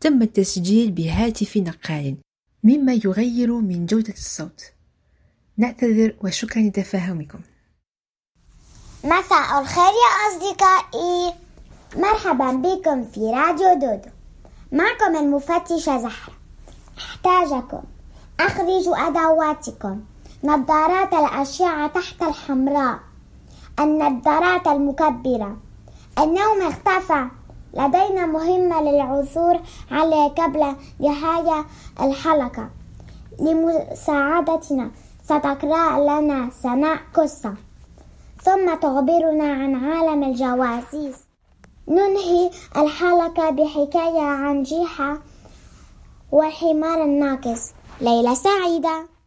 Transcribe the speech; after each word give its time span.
تم 0.00 0.22
التسجيل 0.22 0.90
بهاتف 0.90 1.56
نقال 1.56 2.16
مما 2.64 2.92
يغير 2.92 3.54
من 3.54 3.86
جودة 3.86 4.12
الصوت. 4.12 4.62
نعتذر 5.56 6.14
وشكرا 6.24 6.62
لتفاهمكم. 6.62 7.40
مساء 9.04 9.60
الخير 9.60 9.92
يا 10.04 10.12
أصدقائي. 10.28 11.34
مرحبا 11.96 12.52
بكم 12.52 13.04
في 13.04 13.20
راديو 13.20 13.74
دودو. 13.74 14.10
معكم 14.72 15.16
المفتشة 15.16 15.98
زهرة. 15.98 16.34
أحتاجكم. 16.98 17.82
أخرجوا 18.40 19.08
أدواتكم. 19.08 20.04
نظارات 20.44 21.14
الأشعة 21.14 21.86
تحت 21.86 22.22
الحمراء. 22.22 22.98
النظارات 23.80 24.66
المكبرة. 24.66 25.60
النوم 26.18 26.62
اختفى. 26.62 27.28
لدينا 27.74 28.26
مهمة 28.26 28.82
للعثور 28.82 29.60
عليه 29.90 30.28
قبل 30.28 30.74
نهاية 31.00 31.64
الحلقة. 32.00 32.70
لمساعدتنا 33.40 34.90
ستقرأ 35.24 35.98
لنا 35.98 36.50
سناء 36.62 36.98
قصة. 37.14 37.54
ثم 38.42 38.74
تخبرنا 38.74 39.52
عن 39.52 39.74
عالم 39.74 40.24
الجواسيس. 40.24 41.16
ننهي 41.88 42.50
الحلقة 42.76 43.50
بحكاية 43.50 44.22
عن 44.22 44.62
جيحة 44.62 45.18
والحمار 46.32 47.02
الناقص. 47.02 47.72
ليلة 48.00 48.34
سعيدة. 48.34 49.17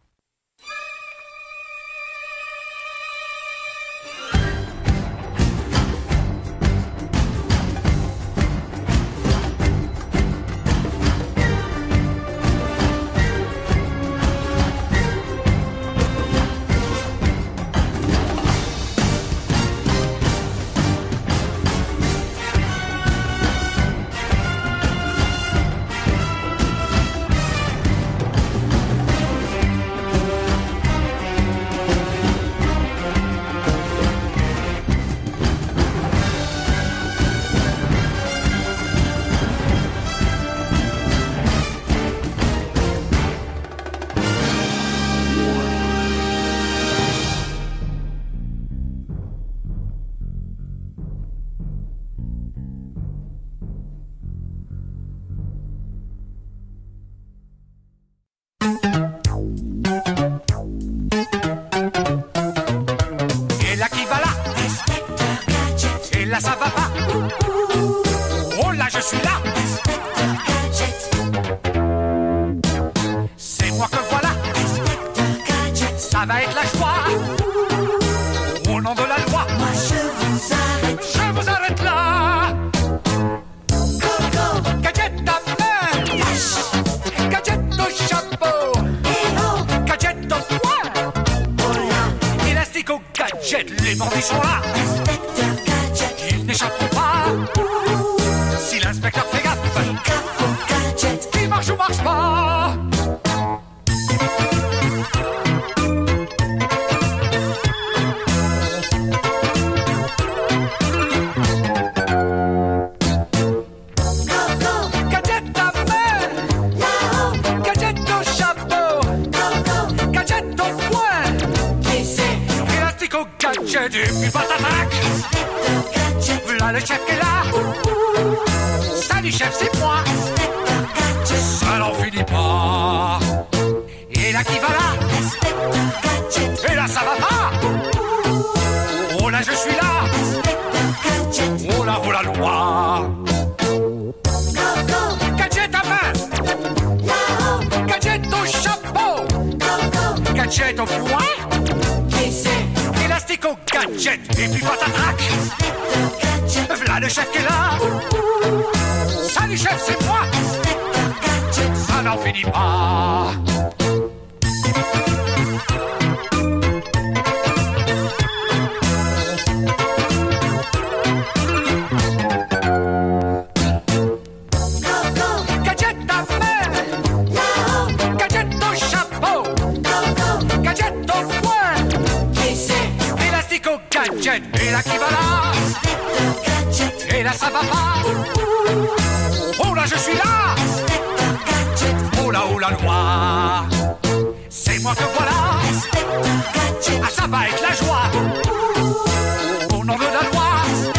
On 199.73 199.87
en 199.87 199.95
veut 199.95 200.05
la 200.05 200.29
noise. 200.31 200.91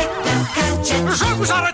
Je 0.82 1.34
vous 1.34 1.52
arrête. 1.52 1.71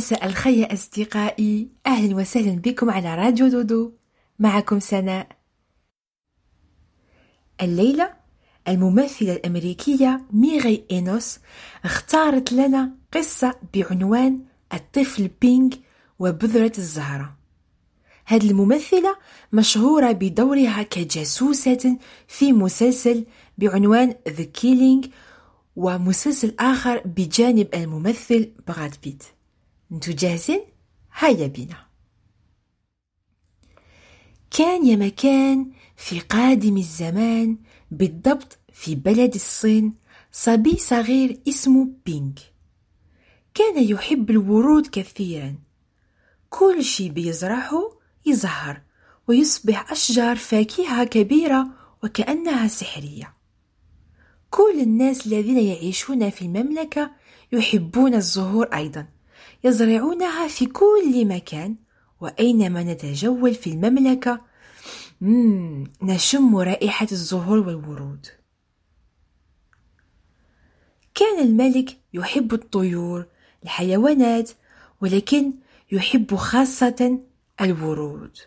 مساء 0.00 0.26
الخير 0.26 0.72
أصدقائي. 0.72 1.68
أهلا 1.86 2.16
وسهلا 2.16 2.60
بكم 2.60 2.90
على 2.90 3.14
راديو 3.14 3.48
دودو. 3.48 3.92
معكم 4.38 4.80
سناء. 4.80 5.28
الليلة 7.62 8.12
الممثلة 8.68 9.32
الأمريكية 9.32 10.20
ميغي 10.32 10.84
إينوس 10.90 11.38
اختارت 11.84 12.52
لنا 12.52 12.92
قصة 13.12 13.54
بعنوان 13.74 14.40
الطفل 14.72 15.30
بينغ 15.40 15.70
وبذرة 16.18 16.72
الزهرة. 16.78 17.36
هذه 18.26 18.50
الممثلة 18.50 19.16
مشهورة 19.52 20.12
بدورها 20.12 20.82
كجاسوسة 20.82 21.98
في 22.28 22.52
مسلسل 22.52 23.24
بعنوان 23.58 24.14
The 24.28 24.60
Killing 24.60 25.08
ومسلسل 25.76 26.54
آخر 26.60 27.02
بجانب 27.04 27.68
الممثل 27.74 28.52
براد 28.68 28.94
بيت. 29.04 29.39
انتو 29.92 30.12
جاهزين؟ 30.12 30.64
هيا 31.12 31.46
بنا 31.46 31.86
كان 34.50 34.86
يا 34.86 34.96
مكان 34.96 35.72
في 35.96 36.20
قادم 36.20 36.76
الزمان 36.76 37.58
بالضبط 37.90 38.58
في 38.72 38.94
بلد 38.94 39.34
الصين 39.34 39.94
صبي 40.32 40.76
صغير 40.76 41.40
اسمه 41.48 41.88
بينغ. 42.06 42.32
كان 43.54 43.82
يحب 43.82 44.30
الورود 44.30 44.86
كثيرا. 44.86 45.54
كل 46.50 46.84
شي 46.84 47.08
بيزرعه 47.08 47.98
يزهر 48.26 48.82
ويصبح 49.28 49.90
أشجار 49.92 50.36
فاكهة 50.36 51.04
كبيرة 51.04 51.66
وكأنها 52.04 52.68
سحرية. 52.68 53.34
كل 54.50 54.80
الناس 54.80 55.26
الذين 55.26 55.58
يعيشون 55.58 56.30
في 56.30 56.42
المملكة 56.42 57.10
يحبون 57.52 58.14
الزهور 58.14 58.66
أيضا. 58.66 59.06
يزرعونها 59.64 60.48
في 60.48 60.66
كل 60.66 61.26
مكان 61.28 61.76
وأينما 62.20 62.82
نتجول 62.82 63.54
في 63.54 63.70
المملكة 63.70 64.40
مم 65.20 65.92
نشم 66.02 66.56
رائحة 66.56 67.06
الزهور 67.12 67.58
والورود. 67.58 68.26
كان 71.14 71.40
الملك 71.40 71.98
يحب 72.14 72.54
الطيور 72.54 73.26
الحيوانات 73.62 74.50
ولكن 75.00 75.52
يحب 75.92 76.34
خاصة 76.34 77.18
الورود. 77.60 78.38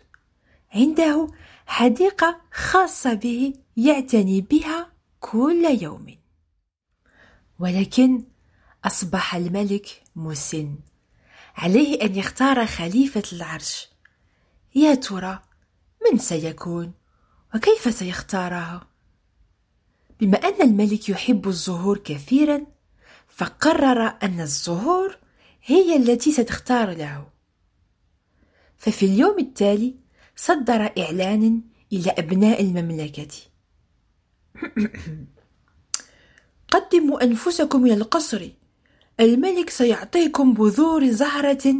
عنده 0.74 1.28
حديقة 1.66 2.40
خاصة 2.52 3.14
به 3.14 3.52
يعتني 3.76 4.40
بها 4.40 4.92
كل 5.20 5.78
يوم. 5.82 6.06
ولكن 7.58 8.24
أصبح 8.84 9.34
الملك 9.34 10.02
مسن. 10.16 10.74
عليه 11.54 12.02
أن 12.02 12.16
يختار 12.16 12.66
خليفة 12.66 13.22
العرش. 13.32 13.88
يا 14.74 14.94
ترى 14.94 15.42
من 16.12 16.18
سيكون؟ 16.18 16.92
وكيف 17.54 17.94
سيختارها 17.94 18.86
بما 20.20 20.38
أن 20.38 20.62
الملك 20.62 21.08
يحب 21.08 21.48
الزهور 21.48 21.98
كثيرا 21.98 22.66
فقرر 23.28 24.18
أن 24.22 24.40
الزهور 24.40 25.18
هي 25.64 25.96
التي 25.96 26.32
ستختار 26.32 26.90
له. 26.90 27.26
ففي 28.78 29.06
اليوم 29.06 29.38
التالي 29.38 29.94
صدر 30.36 30.92
إعلانا 30.98 31.60
إلى 31.92 32.10
أبناء 32.10 32.62
المملكة. 32.62 33.28
قدموا 36.72 37.24
أنفسكم 37.24 37.86
إلى 37.86 37.94
القصر. 37.94 38.48
الملك 39.20 39.70
سيعطيكم 39.70 40.54
بذور 40.54 41.10
زهرة 41.10 41.74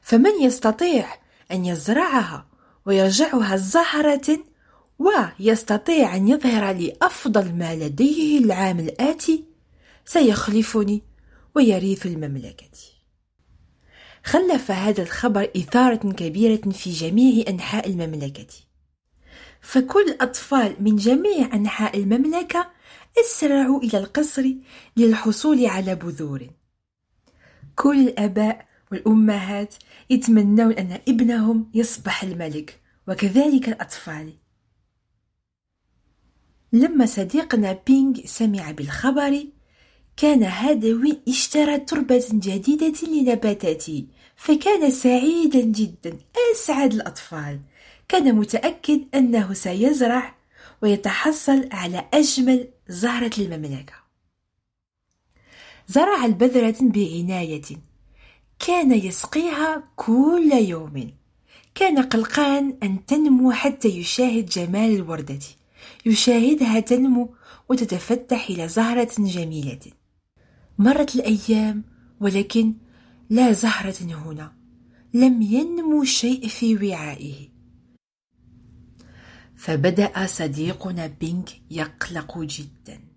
فمن 0.00 0.42
يستطيع 0.42 1.06
أن 1.52 1.64
يزرعها 1.64 2.46
ويرجعها 2.86 3.56
زهرة 3.56 4.38
ويستطيع 4.98 6.16
أن 6.16 6.28
يظهر 6.28 6.72
لي 6.72 6.96
أفضل 7.02 7.54
ما 7.54 7.74
لديه 7.74 8.38
العام 8.38 8.78
الآتي 8.78 9.44
سيخلفني 10.04 11.02
ويريث 11.54 12.06
المملكة. 12.06 12.70
خلف 14.24 14.70
هذا 14.70 15.02
الخبر 15.02 15.50
إثارة 15.56 16.12
كبيرة 16.12 16.70
في 16.70 16.90
جميع 16.90 17.44
أنحاء 17.48 17.90
المملكة. 17.90 18.46
فكل 19.60 20.02
الأطفال 20.02 20.76
من 20.80 20.96
جميع 20.96 21.54
أنحاء 21.54 21.98
المملكة 21.98 22.70
أسرعوا 23.20 23.80
إلى 23.80 23.98
القصر 23.98 24.54
للحصول 24.96 25.66
على 25.66 25.94
بذور. 25.94 26.50
كل 27.80 28.08
الآباء 28.08 28.66
والأمهات 28.92 29.74
يتمنون 30.10 30.72
أن 30.72 30.98
ابنهم 31.08 31.70
يصبح 31.74 32.22
الملك 32.22 32.80
وكذلك 33.08 33.68
الأطفال. 33.68 34.32
لما 36.72 37.06
صديقنا 37.06 37.78
بينغ 37.86 38.20
سمع 38.24 38.70
بالخبر 38.70 39.44
كان 40.16 40.42
هذا 40.42 40.94
وين 40.94 41.20
اشترى 41.28 41.78
تربة 41.78 42.24
جديدة 42.32 43.08
لنباتاته 43.08 44.06
فكان 44.36 44.90
سعيدا 44.90 45.60
جدا 45.60 46.18
أسعد 46.54 46.92
الأطفال. 46.92 47.60
كان 48.08 48.34
متأكد 48.34 49.00
أنه 49.14 49.52
سيزرع 49.52 50.34
ويتحصل 50.82 51.68
على 51.72 52.08
أجمل 52.14 52.68
زهرة 52.88 53.32
المملكة 53.38 53.99
زرع 55.90 56.24
البذرة 56.24 56.76
بعناية. 56.80 57.62
كان 58.58 58.92
يسقيها 58.92 59.84
كل 59.96 60.50
يوم. 60.52 61.10
كان 61.74 62.02
قلقان 62.02 62.78
أن 62.82 63.06
تنمو 63.06 63.52
حتى 63.52 63.88
يشاهد 63.88 64.46
جمال 64.46 64.96
الوردة. 64.96 65.38
يشاهدها 66.06 66.80
تنمو 66.80 67.34
وتتفتح 67.68 68.50
إلى 68.50 68.68
زهرة 68.68 69.10
جميلة. 69.18 69.80
مرت 70.78 71.14
الأيام 71.14 71.84
ولكن 72.20 72.74
لا 73.30 73.52
زهرة 73.52 74.02
هنا. 74.02 74.52
لم 75.14 75.42
ينمو 75.42 76.04
شيء 76.04 76.48
في 76.48 76.76
وعائه. 76.76 77.48
فبدأ 79.56 80.26
صديقنا 80.26 81.06
بينك 81.06 81.48
يقلق 81.70 82.38
جدا. 82.38 83.09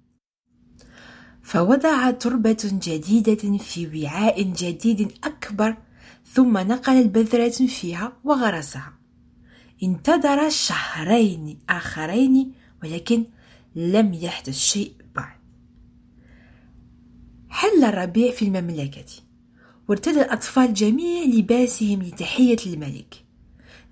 فوضع 1.43 2.11
تربة 2.11 2.71
جديدة 2.83 3.57
في 3.57 4.05
وعاء 4.05 4.41
جديد 4.41 5.11
أكبر 5.23 5.77
ثم 6.25 6.57
نقل 6.57 6.93
البذرة 6.93 7.67
فيها 7.67 8.13
وغرسها. 8.23 8.93
انتظر 9.83 10.49
شهرين 10.49 11.59
آخرين 11.69 12.51
ولكن 12.83 13.25
لم 13.75 14.13
يحدث 14.13 14.57
شيء 14.57 14.93
بعد. 15.15 15.37
حل 17.49 17.83
الربيع 17.83 18.31
في 18.31 18.45
المملكة. 18.45 19.05
وارتدى 19.87 20.21
الأطفال 20.21 20.73
جميع 20.73 21.23
لباسهم 21.23 22.01
لتحية 22.01 22.57
الملك. 22.65 23.25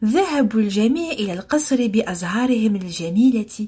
ذهبوا 0.05 0.59
الجميع 0.59 1.11
إلى 1.11 1.33
القصر 1.33 1.87
بأزهارهم 1.87 2.75
الجميلة. 2.75 3.67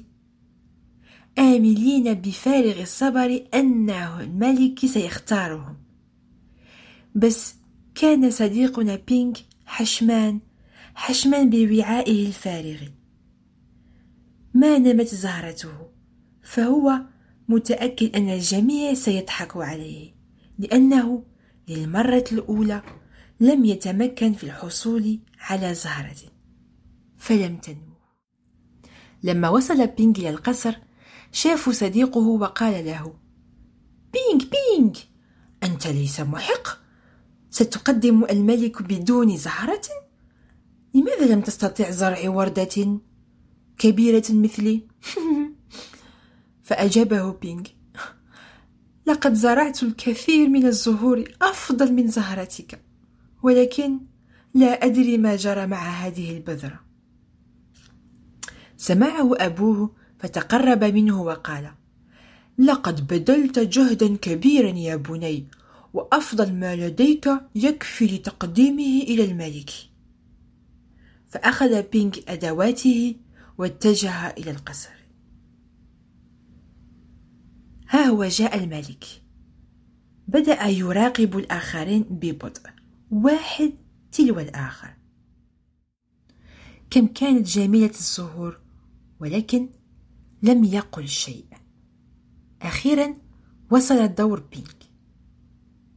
آملين 1.38 2.14
بفارغ 2.14 2.82
الصبر 2.82 3.44
أنه 3.54 4.20
الملك 4.20 4.86
سيختارهم. 4.86 5.76
بس 7.14 7.54
كان 7.94 8.30
صديقنا 8.30 8.96
بينك 8.96 9.36
حشمان 9.66 10.40
حشمان 10.94 11.50
بوعائه 11.50 12.26
الفارغ. 12.26 12.80
ما 14.54 14.78
نمت 14.78 15.06
زهرته 15.06 15.74
فهو 16.42 17.00
متأكد 17.48 18.16
أن 18.16 18.28
الجميع 18.28 18.94
سيضحك 18.94 19.56
عليه 19.56 20.14
لأنه 20.58 21.24
للمرة 21.68 22.24
الأولى 22.32 22.82
لم 23.40 23.64
يتمكن 23.64 24.32
في 24.32 24.44
الحصول 24.44 25.18
على 25.40 25.74
زهرة. 25.74 26.16
فلم 27.18 27.56
تنمو. 27.56 27.94
لما 29.22 29.48
وصل 29.48 29.86
بينغ 29.86 30.18
إلى 30.18 30.30
القصر 30.30 30.74
شاف 31.34 31.70
صديقه 31.70 32.20
وقال 32.20 32.84
له 32.84 33.14
بينغ 34.12 34.44
بينغ 34.44 34.98
أنت 35.62 35.86
ليس 35.86 36.20
محق. 36.20 36.78
ستقدم 37.50 38.24
الملك 38.24 38.82
بدون 38.82 39.36
زهرة؟ 39.36 39.82
لماذا 40.94 41.26
لم 41.26 41.40
تستطع 41.40 41.90
زرع 41.90 42.28
وردة 42.28 43.00
كبيرة 43.78 44.22
مثلي؟ 44.30 44.86
فأجابه 46.66 47.32
بينغ 47.32 47.62
لقد 49.06 49.34
زرعت 49.34 49.82
الكثير 49.82 50.48
من 50.48 50.66
الزهور 50.66 51.24
أفضل 51.42 51.92
من 51.92 52.08
زهرتك 52.08 52.84
ولكن 53.42 54.00
لا 54.54 54.84
أدري 54.84 55.18
ما 55.18 55.36
جرى 55.36 55.66
مع 55.66 55.88
هذه 55.88 56.36
البذرة. 56.36 56.80
سمعه 58.76 59.30
أبوه 59.36 60.03
فتقرب 60.24 60.84
منه 60.84 61.22
وقال 61.22 61.70
لقد 62.58 63.06
بذلت 63.06 63.58
جهدا 63.58 64.16
كبيرا 64.16 64.70
يا 64.70 64.96
بني 64.96 65.46
وأفضل 65.94 66.54
ما 66.54 66.76
لديك 66.76 67.28
يكفي 67.54 68.06
لتقديمه 68.06 69.02
إلى 69.02 69.24
الملك. 69.24 69.70
فأخذ 71.28 71.82
بينغ 71.82 72.12
أدواته 72.28 73.16
واتجه 73.58 74.30
إلى 74.30 74.50
القصر. 74.50 74.90
ها 77.88 78.04
هو 78.04 78.24
جاء 78.24 78.64
الملك. 78.64 79.04
بدأ 80.28 80.62
يراقب 80.62 81.38
الآخرين 81.38 82.02
ببطء 82.02 82.70
واحد 83.10 83.72
تلو 84.12 84.40
الآخر. 84.40 84.94
كم 86.90 87.06
كانت 87.06 87.46
جميلة 87.46 87.90
الزهور 87.90 88.60
ولكن 89.20 89.68
لم 90.44 90.64
يقل 90.64 91.08
شيء. 91.08 91.46
أخيرا 92.62 93.14
وصل 93.70 94.08
دور 94.08 94.40
بينك 94.40 94.90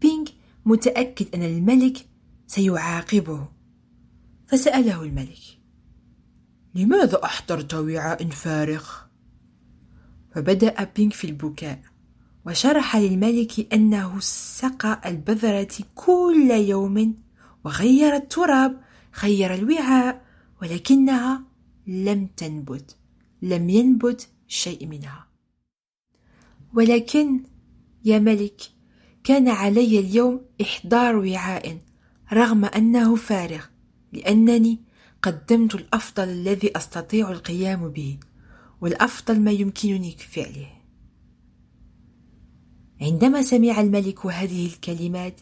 بينك 0.01 0.29
متأكد 0.65 1.35
أن 1.35 1.43
الملك 1.43 2.09
سيعاقبه. 2.47 3.47
فسأله 4.47 5.03
الملك 5.03 5.39
لماذا 6.75 7.23
أحضرت 7.23 7.73
وعاء 7.73 8.29
فارغ؟ 8.29 8.89
فبدأ 10.31 10.83
بينك 10.95 11.13
في 11.13 11.27
البكاء 11.27 11.81
وشرح 12.45 12.95
للملك 12.95 13.73
أنه 13.73 14.19
سقى 14.19 15.01
البذرة 15.05 15.77
كل 15.95 16.51
يوم 16.51 17.15
وغير 17.63 18.15
التراب 18.15 18.81
غير 19.23 19.53
الوعاء 19.53 20.25
ولكنها 20.61 21.43
لم 21.87 22.27
تنبت. 22.27 22.97
لم 23.41 23.69
ينبت 23.69 24.29
شيء 24.47 24.87
منها. 24.87 25.27
ولكن 26.73 27.43
يا 28.05 28.19
ملك 28.19 28.61
كان 29.23 29.47
علي 29.47 29.99
اليوم 29.99 30.41
إحضار 30.61 31.15
وعاء 31.15 31.77
رغم 32.33 32.65
أنه 32.65 33.15
فارغ 33.15 33.65
لأنني 34.13 34.79
قدمت 35.21 35.75
الأفضل 35.75 36.23
الذي 36.23 36.77
أستطيع 36.77 37.31
القيام 37.31 37.89
به 37.89 38.19
والأفضل 38.81 39.39
ما 39.39 39.51
يمكنني 39.51 40.11
فعله 40.11 40.71
عندما 43.01 43.41
سمع 43.41 43.81
الملك 43.81 44.25
هذه 44.25 44.65
الكلمات 44.65 45.41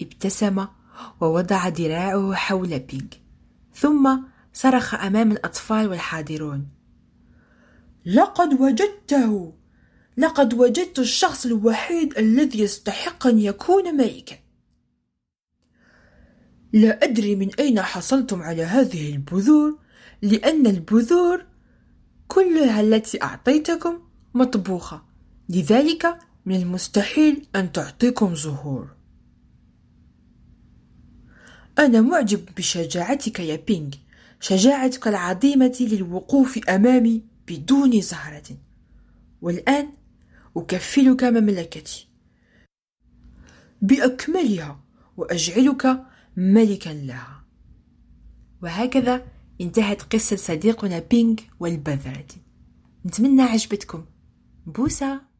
ابتسم 0.00 0.66
ووضع 1.20 1.68
ذراعه 1.68 2.34
حول 2.34 2.78
بينك 2.78 3.20
ثم 3.74 4.18
صرخ 4.52 4.94
أمام 4.94 5.32
الأطفال 5.32 5.88
والحاضرون. 5.88 6.68
لقد 8.06 8.60
وجدته. 8.60 9.52
لقد 10.16 10.54
وجدت 10.54 10.98
الشخص 10.98 11.46
الوحيد 11.46 12.18
الذي 12.18 12.60
يستحق 12.60 13.26
أن 13.26 13.38
يكون 13.38 13.96
ملكا. 13.96 14.36
لا 16.72 17.04
أدري 17.04 17.36
من 17.36 17.54
أين 17.54 17.82
حصلتم 17.82 18.42
على 18.42 18.62
هذه 18.62 19.12
البذور 19.12 19.78
لأن 20.22 20.66
البذور 20.66 21.46
كلها 22.28 22.80
التي 22.80 23.22
أعطيتكم 23.22 23.98
مطبوخة. 24.34 25.04
لذلك 25.48 26.18
من 26.46 26.56
المستحيل 26.56 27.46
أن 27.56 27.72
تعطيكم 27.72 28.34
زهور. 28.34 28.96
أنا 31.78 32.00
معجب 32.00 32.48
بشجاعتك 32.56 33.40
يا 33.40 33.56
بينج 33.56 33.94
شجاعتك 34.40 35.08
العظيمة 35.08 35.76
للوقوف 35.80 36.58
أمامي. 36.68 37.31
بدون 37.48 38.00
زهرة 38.00 38.56
والآن 39.42 39.92
أكفلك 40.56 41.24
مملكتي. 41.24 42.08
بأكملها 43.82 44.80
وأجعلك 45.16 46.04
ملكا 46.36 46.88
لها. 46.90 47.44
وهكذا 48.62 49.26
انتهت 49.60 50.02
قصة 50.02 50.36
صديقنا 50.36 50.98
بينج 50.98 51.40
والبذرة 51.60 52.26
نتمنى 53.06 53.42
عجبتكم. 53.42 54.04
بوسة. 54.66 55.31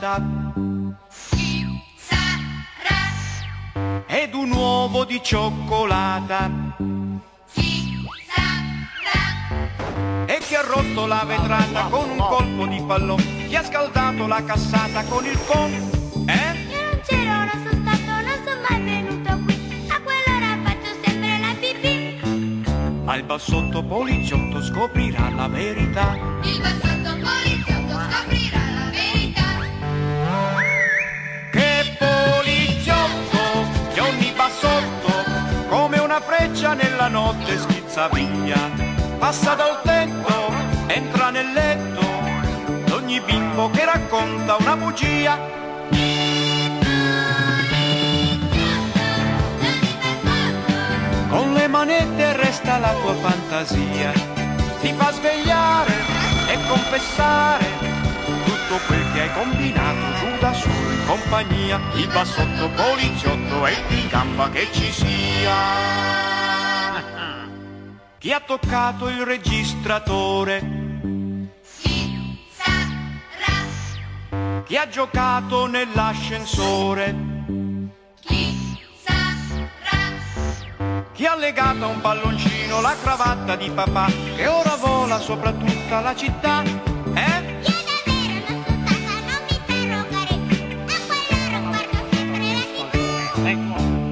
Marmellata? 0.00 0.22
Ed 4.06 4.34
un 4.34 4.50
uovo 4.50 5.04
di 5.04 5.20
cioccolata. 5.22 6.50
E 10.26 10.38
chi 10.38 10.54
ha 10.54 10.62
rotto 10.62 11.06
la 11.06 11.24
vetrata 11.26 11.84
con 11.90 12.10
un 12.10 12.18
colpo 12.18 12.66
di 12.66 12.82
pallone? 12.86 13.46
Chi 13.48 13.56
ha 13.56 13.64
scaldato 13.64 14.26
la 14.26 14.42
cassata 14.44 15.04
con 15.04 15.24
il 15.26 15.38
phon? 15.38 15.72
Eh? 16.26 16.68
Io 16.70 16.82
non 16.90 17.00
c'ero, 17.04 17.32
non 17.32 17.50
sono 17.64 17.82
stato, 17.84 18.10
non 18.26 18.38
sono 18.44 18.60
mai 18.68 18.82
venuto 18.82 19.38
qui. 19.44 19.86
A 19.88 20.00
quell'ora 20.00 20.58
faccio 20.64 20.92
sempre 21.02 21.38
la 21.38 21.54
pipì. 21.58 23.02
Ma 23.04 23.14
il 23.16 23.24
bassotto 23.24 23.82
poliziotto 23.82 24.62
scoprirà 24.62 25.30
la 25.30 25.48
verità. 25.48 26.16
Freccia 36.70 36.74
nella 36.74 37.08
notte 37.08 37.58
schizza 37.58 38.08
via. 38.08 38.70
Passa 39.18 39.54
dal 39.54 39.80
tetto, 39.82 40.52
entra 40.86 41.30
nel 41.30 41.52
letto, 41.52 42.00
d'ogni 42.86 43.20
bimbo 43.20 43.70
che 43.70 43.84
racconta 43.84 44.56
una 44.58 44.76
bugia. 44.76 45.38
Con 51.28 51.52
le 51.54 51.68
manette 51.68 52.36
resta 52.36 52.78
la 52.78 52.92
tua 52.92 53.14
fantasia, 53.14 54.12
ti 54.80 54.92
fa 54.96 55.12
svegliare 55.12 55.92
e 56.48 56.58
confessare 56.68 57.66
tutto 58.44 58.80
quel 58.86 59.12
che 59.12 59.20
hai 59.20 59.32
combinato 59.32 60.14
giù 60.18 60.38
da 60.40 60.52
solo 60.52 60.90
in 60.90 61.06
compagnia. 61.06 61.80
Il 61.94 62.08
bassotto 62.08 62.70
poliziotto 62.70 63.66
è 63.66 63.74
il 63.88 64.08
gamba 64.08 64.48
che 64.48 64.68
ci 64.72 64.90
sia. 64.90 66.29
Chi 68.20 68.32
ha 68.32 68.40
toccato 68.40 69.08
il 69.08 69.24
registratore? 69.24 70.60
Chi 74.66 74.76
ha 74.76 74.88
giocato 74.88 75.66
nell'ascensore? 75.66 77.16
Chi 81.14 81.24
ha 81.24 81.34
legato 81.34 81.84
a 81.84 81.86
un 81.86 82.00
palloncino 82.02 82.82
la 82.82 82.94
cravatta 83.00 83.56
di 83.56 83.70
papà 83.70 84.10
che 84.36 84.46
ora 84.46 84.76
vola 84.76 85.18
sopra 85.18 85.50
tutta 85.52 86.00
la 86.00 86.14
città? 86.14 86.62
Eh? 87.14 87.58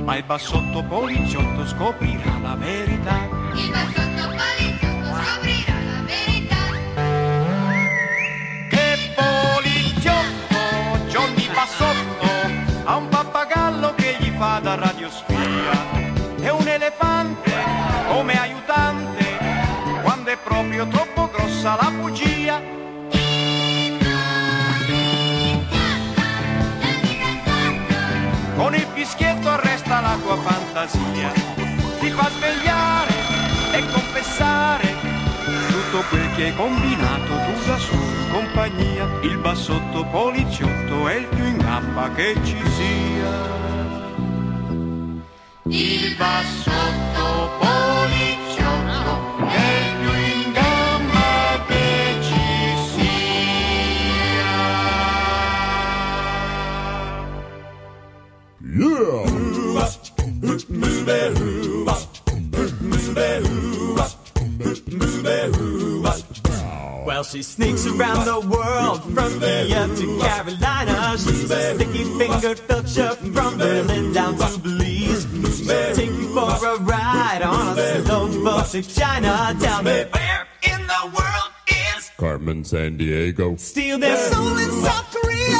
Ma 0.03 0.17
il 0.17 0.25
bassotto 0.25 0.83
poliziotto 0.85 1.67
scoprirà 1.67 2.39
la 2.41 2.55
verità. 2.55 3.38
Proprio 20.79 20.87
troppo 20.87 21.29
grossa 21.31 21.77
la 21.81 21.91
bugia. 21.91 22.63
Con 28.57 28.75
il 28.75 28.87
fischietto 28.95 29.49
arresta 29.49 30.01
la 30.01 30.17
tua 30.23 30.37
fantasia, 30.37 31.33
ti 31.99 32.11
fa 32.11 32.31
svegliare 32.31 33.13
e 33.73 33.87
confessare 33.93 34.95
tutto 35.69 36.05
quel 36.11 36.35
che 36.35 36.45
hai 36.45 36.55
combinato 36.55 37.27
tu 37.27 37.67
da 37.67 37.79
solo 37.79 38.03
in 38.03 38.31
compagnia. 38.31 39.09
Il 39.23 39.39
bassotto 39.39 40.05
poliziotto 40.05 41.09
è 41.09 41.15
il 41.15 41.27
più 41.27 41.45
in 41.45 41.59
gamba 41.59 42.11
che 42.13 42.37
ci 42.45 42.61
sia. 42.77 43.57
Il 45.65 46.15
bassotto 46.17 47.48
Well, 67.07 67.25
she 67.25 67.43
sneaks 67.43 67.87
around 67.87 68.27
the 68.27 68.41
world 68.47 69.03
from 69.15 69.41
Vienna 69.41 69.97
to 69.97 70.21
Carolina. 70.21 71.17
She's 71.17 71.51
a 71.51 71.75
sticky 71.75 72.05
fingered 72.19 72.59
filcher 72.59 73.17
from 73.33 73.57
Berlin 73.57 74.13
down 74.13 74.37
to 74.37 74.59
Belize. 74.59 75.27
She'll 75.59 75.95
take 75.95 76.11
you 76.11 76.29
for 76.35 76.67
a 76.67 76.79
ride 76.81 77.41
on 77.43 77.79
a 77.79 78.05
slow 78.05 78.45
boat 78.45 78.67
to 78.67 78.83
China. 78.83 79.57
Tell 79.59 79.83
me 79.83 80.05
where 80.13 80.47
in 80.63 80.87
the 80.87 81.03
world 81.17 81.53
is 81.97 82.11
Carmen 82.19 82.65
San 82.65 82.99
Diego. 82.99 83.57
Steal 83.57 83.99
their 83.99 84.17
soul 84.31 84.59
in 84.59 84.71
South 84.83 85.11
Korea, 85.11 85.57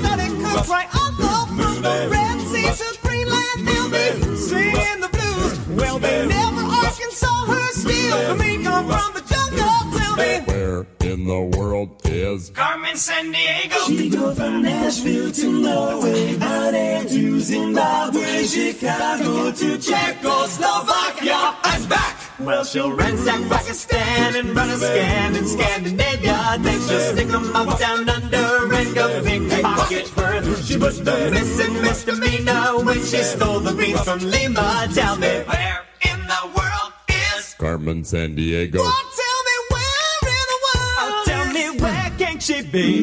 honey 0.00 0.42
comes 0.42 0.68
right 0.68 0.88
on 0.96 1.41
the 1.82 2.08
Red 2.10 2.40
Sea 2.50 2.70
to 2.80 2.98
Greenland. 3.02 3.66
They'll 3.66 3.90
be 3.90 4.36
singing 4.36 5.00
the 5.00 5.08
blues. 5.08 5.52
Well, 5.80 5.98
they 5.98 6.26
never 6.26 6.62
Arkansas 6.62 7.46
her 7.46 7.68
steal. 7.72 8.36
Me 8.36 8.62
come 8.62 8.86
from 8.86 9.10
the 9.14 9.22
jungle. 9.32 9.98
Tell 9.98 10.16
me 10.16 10.40
Where 10.46 10.86
in 11.00 11.24
the 11.26 11.42
world 11.56 11.90
is 12.04 12.50
Carmen 12.50 12.96
San 12.96 13.32
Diego. 13.32 13.76
She 13.86 14.08
go 14.10 14.34
from 14.34 14.62
Nashville 14.62 15.32
to 15.32 15.52
Norway, 15.52 16.38
out 16.40 16.74
and 16.74 17.08
to 17.08 17.40
Zimbabwe, 17.40 18.44
Chicago 18.46 19.50
to 19.50 19.78
Czechoslovakia, 19.78 21.56
and 21.64 21.88
back. 21.88 22.21
Well, 22.44 22.64
she'll 22.64 22.92
ransack 22.92 23.40
Pakistan 23.48 24.36
and 24.36 24.56
run 24.56 24.68
a 24.70 24.76
scan 24.76 25.36
in 25.36 25.46
Scandinavia. 25.46 26.56
Then 26.60 26.78
she'll 26.88 27.00
stick 27.00 27.22
stick 27.22 27.34
'em 27.34 27.54
out 27.56 27.78
down 27.78 28.08
under 28.08 28.74
and 28.74 28.94
go 28.94 29.22
pickpocket 29.22 30.08
her. 30.16 30.62
She 30.62 30.76
was 30.76 31.00
the 31.02 31.30
missing 31.30 31.74
misdemeanor 31.82 32.84
when 32.84 33.00
she 33.04 33.22
stole 33.22 33.60
the 33.60 33.72
beans 33.72 34.00
from 34.02 34.18
Lima. 34.20 34.88
Tell 34.94 35.16
me 35.16 35.32
where 35.50 35.80
in 36.10 36.18
the 36.32 36.42
world 36.56 36.92
is 37.08 37.54
Carmen 37.58 38.04
San 38.04 38.34
Diego. 38.34 38.78
Tell 38.82 39.40
me 39.48 39.56
where 39.72 40.22
in 40.38 40.46
the 40.52 40.58
world. 40.66 40.98
Oh, 41.00 41.22
tell 41.26 41.46
me 41.52 41.64
where 41.78 42.10
can 42.18 42.40
she 42.40 42.62
be? 42.62 43.02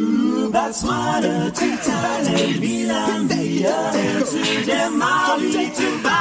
Botswana 0.51 1.53
to 1.59 1.67
Thailand, 1.87 2.59
Finlandia, 2.63 3.77
Amsterdam, 3.93 4.97
Mali 4.99 5.69
to 5.79 5.87
Bali, 6.03 6.18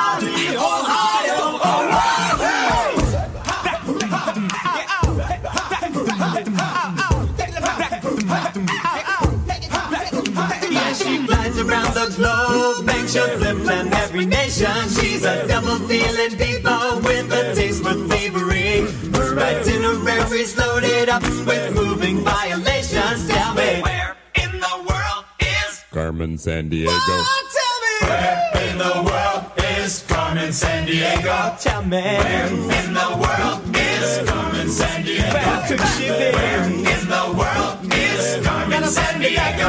she'll 13.48 13.70
and 13.70 13.94
every 13.94 14.26
nation. 14.26 14.88
She's 14.88 15.24
a 15.24 15.46
double 15.46 15.78
dealing 15.86 16.36
diva 16.36 17.00
with 17.02 17.32
a 17.32 17.54
taste 17.54 17.82
for 17.82 17.94
thievery. 17.94 18.80
Her 19.12 19.38
itinerary's 19.38 20.56
loaded 20.56 21.08
up 21.08 21.22
with 21.22 21.74
moving 21.74 22.24
violations. 22.24 23.28
Tell 23.28 23.54
me 23.54 23.82
where 23.82 24.16
in 24.34 24.52
the 24.60 24.84
world 24.88 25.24
is 25.40 25.84
Carmen 25.90 26.38
San 26.38 26.68
Diego. 26.68 26.92
Tell 26.96 27.76
me 27.84 28.08
where 28.08 28.70
in 28.70 28.78
the 28.78 29.10
world 29.10 29.57
is 29.88 30.04
Carmen 30.06 30.52
San 30.52 30.86
Diego? 30.86 31.56
Tell 31.60 31.82
me 31.82 32.02
where 32.02 32.46
in 32.46 32.92
the 33.00 33.08
world 33.22 33.60
is 33.74 34.28
Carmen 34.28 34.68
San 34.68 35.02
Diego? 35.02 35.32
Where 35.32 35.66
could 35.68 35.80
she 35.96 36.08
be? 36.20 36.28
Where 36.36 36.64
in 36.94 37.04
the 37.14 37.24
world 37.38 37.76
is 37.94 38.46
Carmen 38.46 38.84
San 38.84 39.14
Diego? 39.20 39.66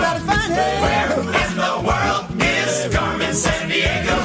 Where 0.83 1.11
in 1.43 1.53
the 1.63 1.73
world 1.87 2.25
is 2.57 2.73
Carmen 2.95 3.33
San 3.33 3.69
Diego? 3.69 4.17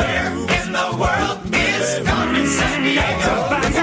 Where 0.00 0.32
in 0.58 0.68
the 0.78 0.88
world 1.00 1.38
is 1.54 1.88
Carmen 2.08 2.46
San 2.46 2.82
Diego? 2.82 3.75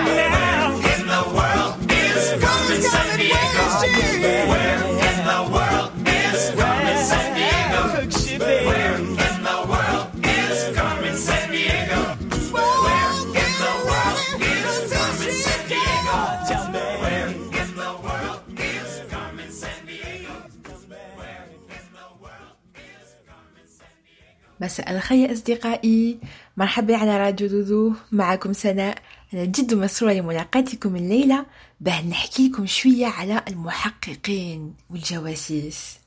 مساء 24.64 24.92
الخير 24.92 25.34
أصدقائي. 25.34 26.20
مرحبا 26.58 26.98
على 26.98 27.18
راديو 27.18 27.48
دودو. 27.48 27.94
معكم 28.12 28.54
سناء. 28.54 28.98
أنا 29.34 29.46
جد 29.46 29.74
مسرورة 29.74 30.14
لملاقاتكم 30.14 30.96
الليلة. 30.96 31.46
باه 31.80 32.02
نحكي 32.02 32.48
لكم 32.48 32.66
شوية 32.66 33.06
على 33.06 33.44
المحققين 33.48 34.74
والجواسيس. 34.90 35.98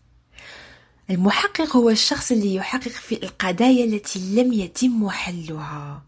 المحقق 1.11 1.77
هو 1.77 1.91
الشخص 1.91 2.33
اللي 2.33 2.55
يحقق 2.55 2.89
في 2.89 3.23
القضايا 3.23 3.85
التي 3.85 4.19
لم 4.19 4.53
يتم 4.53 5.09
حلها 5.11 6.03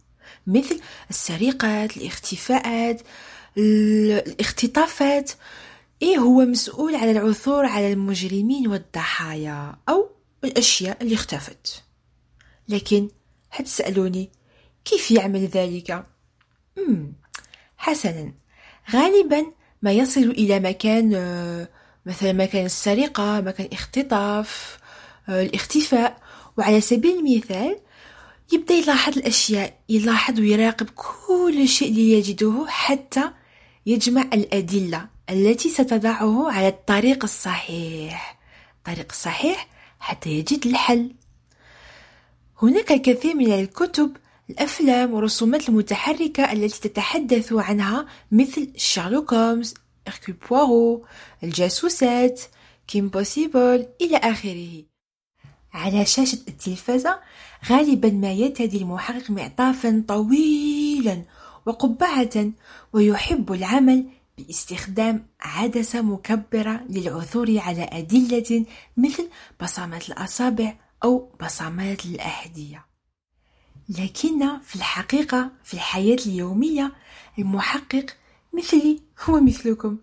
مثل 0.46 0.80
السرقات 1.10 1.96
الاختفاءات 1.96 3.02
الاختطافات. 3.58 5.30
إيه 6.02 6.18
هو 6.18 6.40
مسؤول 6.40 6.94
على 6.94 7.10
العثور 7.10 7.66
على 7.66 7.92
المجرمين 7.92 8.68
والضحايا 8.68 9.76
أو 9.88 10.10
الأشياء 10.44 11.02
اللي 11.02 11.14
اختفت. 11.14 11.87
لكن 12.68 13.08
حتسألوني 13.50 14.30
كيف 14.84 15.10
يعمل 15.10 15.46
ذلك؟ 15.46 16.06
مم. 16.76 17.12
حسنا 17.76 18.32
غالبا 18.90 19.46
ما 19.82 19.92
يصل 19.92 20.20
إلى 20.20 20.60
مكان 20.60 21.12
آه، 21.14 21.68
مثلا 22.06 22.32
مكان 22.32 22.66
السرقة 22.66 23.40
مكان 23.40 23.68
اختطاف 23.72 24.78
آه، 25.28 25.42
الاختفاء 25.42 26.18
وعلى 26.56 26.80
سبيل 26.80 27.18
المثال 27.18 27.78
يبدأ 28.52 28.74
يلاحظ 28.74 29.18
الأشياء 29.18 29.78
يلاحظ 29.88 30.40
ويراقب 30.40 30.90
كل 30.90 31.68
شيء 31.68 31.92
ليجده 31.92 32.64
حتى 32.68 33.30
يجمع 33.86 34.22
الأدلة 34.22 35.08
التي 35.30 35.68
ستضعه 35.68 36.52
على 36.52 36.68
الطريق 36.68 37.24
الصحيح 37.24 38.38
الطريق 38.78 39.06
الصحيح 39.10 39.68
حتى 40.00 40.30
يجد 40.30 40.66
الحل 40.66 41.14
هناك 42.62 42.92
الكثير 42.92 43.34
من 43.34 43.52
الكتب 43.52 44.16
الأفلام 44.50 45.14
والرسومات 45.14 45.68
المتحركة 45.68 46.52
التي 46.52 46.88
تتحدث 46.88 47.52
عنها 47.52 48.06
مثل 48.32 48.72
شارلوك 48.76 49.34
هومز 49.34 49.74
إركول 50.08 50.34
بوارو 50.50 51.04
الجاسوسات 51.42 52.40
كيم 52.86 53.08
بوسيبل 53.08 53.86
إلى 54.00 54.16
آخره. 54.16 54.84
على 55.72 56.06
شاشة 56.06 56.38
التلفزة 56.48 57.18
غالبا 57.70 58.10
ما 58.10 58.32
يرتدي 58.32 58.78
المحقق 58.78 59.30
معطفا 59.30 60.04
طويلا 60.08 61.22
وقبعة 61.66 62.50
ويحب 62.92 63.52
العمل 63.52 64.06
باستخدام 64.38 65.26
عدسة 65.40 66.02
مكبرة 66.02 66.80
للعثور 66.90 67.58
على 67.58 67.88
أدلة 67.92 68.64
مثل 68.96 69.28
بصمات 69.62 70.08
الأصابع 70.08 70.74
أو 71.04 71.32
بصمات 71.42 72.06
الأحذية. 72.06 72.84
لكن 73.88 74.58
في 74.58 74.76
الحقيقة 74.76 75.50
في 75.64 75.74
الحياة 75.74 76.16
اليومية 76.26 76.92
المحقق 77.38 78.06
مثلي 78.52 79.00
هو 79.24 79.40
مثلكم. 79.40 79.98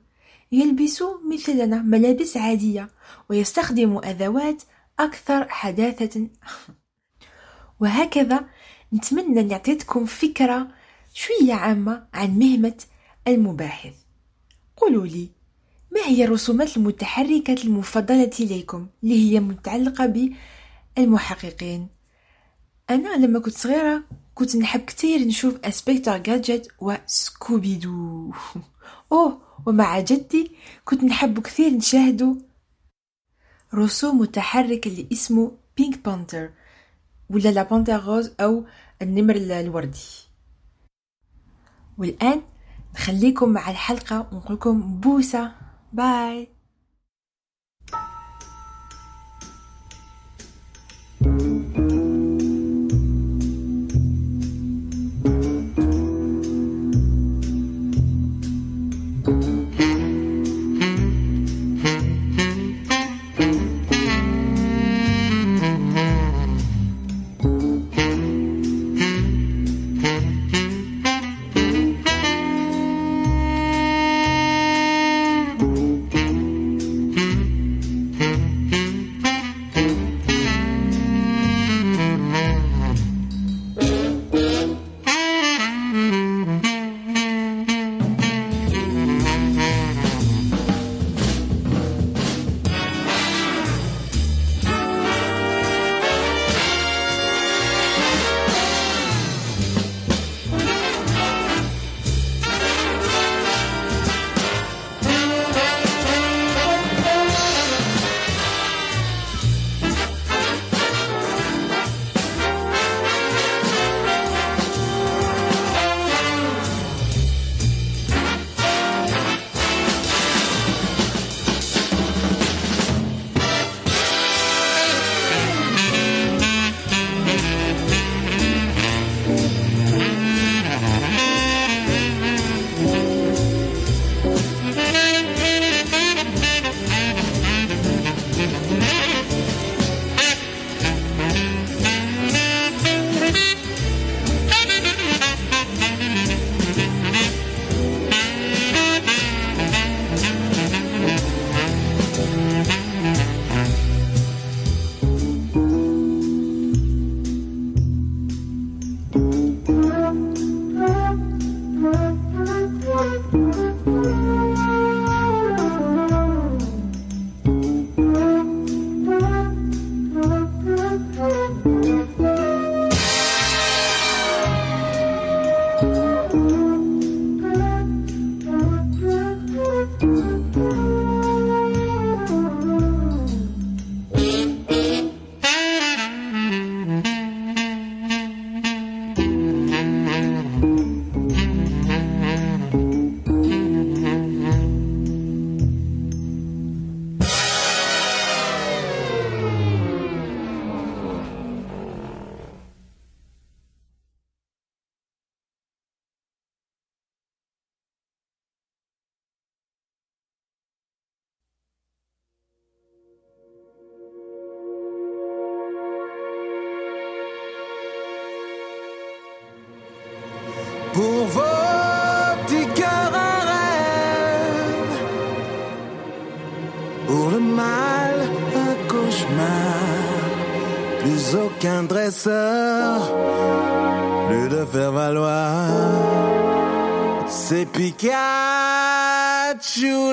يلبس 0.51 1.03
مثلنا 1.31 1.81
ملابس 1.81 2.37
عادية 2.37 2.89
ويستخدم 3.29 3.97
أدوات 3.97 4.63
أكثر 4.99 5.49
حداثة. 5.49 6.27
وهكذا 7.79 8.45
نتمنى 8.93 9.39
أن 9.39 9.51
يعطيتكم 9.51 10.05
فكرة 10.05 10.67
شوية 11.13 11.53
عامة 11.53 12.07
عن 12.13 12.39
مهمة 12.39 12.77
المباحث. 13.27 13.93
قولوا 14.77 15.05
لي 15.05 15.29
ما 15.91 16.01
هي 16.05 16.23
الرسومات 16.23 16.77
المتحركة 16.77 17.53
المفضلة 17.63 18.31
ليكم 18.39 18.87
اللي 19.03 19.33
هي 19.33 19.39
متعلقة 19.39 20.05
بالمحققين 20.95 21.87
أنا 22.89 23.25
لما 23.25 23.39
كنت 23.39 23.57
صغيرة 23.57 24.03
كنت 24.35 24.55
نحب 24.55 24.79
كتير 24.79 25.19
نشوف 25.19 25.57
Inspector 25.65 26.17
Gadget 26.17 26.71
وسكوبي 26.79 27.75
دو 27.75 28.31
أوه 29.11 29.41
ومع 29.65 29.99
جدي 29.99 30.51
كنت 30.85 31.03
نحب 31.03 31.39
كثير 31.39 31.71
نشاهدو 31.71 32.37
رسوم 33.73 34.19
متحرك 34.19 34.87
اللي 34.87 35.07
اسمه 35.11 35.51
Pink 35.77 36.05
Panther 36.05 36.49
ولا 37.29 37.49
La 37.49 37.63
Panthère 37.63 38.03
rose 38.03 38.31
أو 38.39 38.65
النمر 39.01 39.35
الوردي. 39.35 39.99
والآن 41.97 42.41
نخليكم 42.95 43.49
مع 43.49 43.69
الحلقة 43.69 44.27
ونقولكم 44.31 44.99
بوسة. 44.99 45.51
bye 45.93 46.54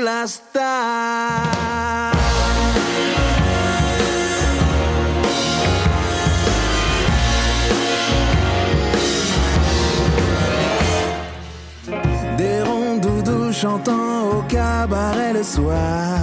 La 0.05 0.27
star. 0.27 2.13
Des 12.37 12.63
ronds 12.63 12.97
doudous 12.97 13.53
chantant 13.53 14.31
au 14.31 14.43
cabaret 14.49 15.33
le 15.33 15.43
soir. 15.45 16.19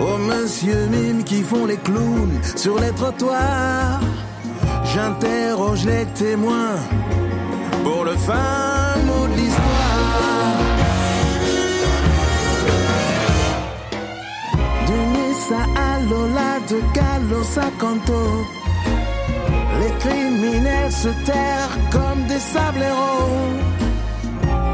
Aux 0.00 0.16
monsieur 0.16 0.86
mime 0.86 1.24
qui 1.24 1.42
font 1.42 1.66
les 1.66 1.76
clowns 1.76 2.40
sur 2.56 2.78
les 2.80 2.92
trottoirs. 2.92 4.00
J'interroge 4.94 5.84
les 5.84 6.06
témoins 6.14 6.76
pour 7.84 8.04
le 8.04 8.16
fin 8.16 8.71
Lola, 16.72 16.80
de 16.80 16.80
Galos 16.94 17.58
à 17.58 17.70
Canto. 17.78 18.46
Les 19.80 19.92
criminels 19.98 20.92
se 20.92 21.08
terrent 21.24 21.78
comme 21.90 22.24
des 22.26 22.38
sableros. 22.38 23.50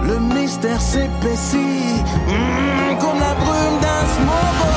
Le 0.07 0.19
mystère 0.35 0.81
s'épaissit 0.81 2.03
mm, 2.27 2.99
comme 3.01 3.21
la 3.21 3.35
brume 3.35 3.79
d'un 3.81 4.05
smogo. 4.15 4.75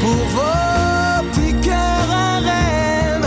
Pour 0.00 0.24
vos 0.34 1.30
petits 1.30 1.54
cœurs 1.60 2.10
un 2.10 2.40
rêve, 2.40 3.26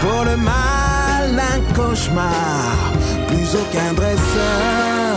pour 0.00 0.24
le 0.24 0.36
mal 0.36 1.40
un 1.54 1.74
cauchemar. 1.74 2.92
Plus 3.28 3.54
aucun 3.54 3.92
dresseur, 3.94 5.16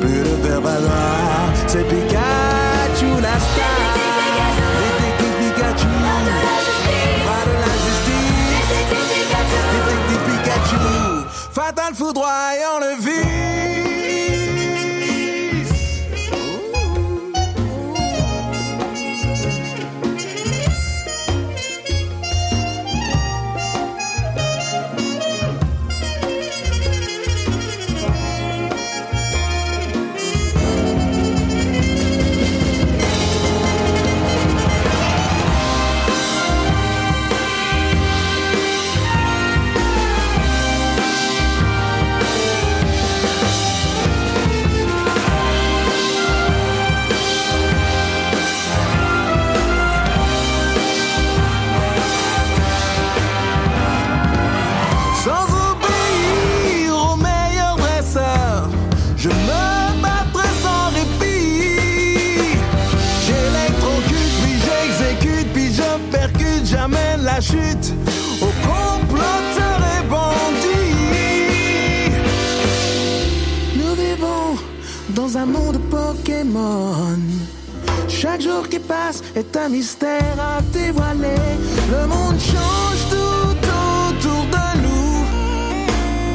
plus 0.00 0.22
de 0.22 0.46
faire 0.46 0.60
valoir. 0.60 1.52
C'est 1.66 1.86
Pikachu 1.88 3.20
la 3.22 3.38
star. 3.38 4.03
le 11.90 11.94
foudroie 11.94 12.52
en 12.74 12.78
le 12.78 12.94
vide. 12.98 13.13
Est 79.36 79.56
un 79.56 79.68
mystère 79.68 80.36
à 80.38 80.60
dévoiler. 80.72 81.42
Le 81.90 82.06
monde 82.06 82.38
change 82.38 83.02
tout 83.10 83.66
autour 84.08 84.44
de 84.56 84.66
nous. 84.84 85.26